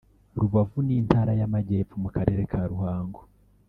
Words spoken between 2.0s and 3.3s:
mu karere ka Ruhango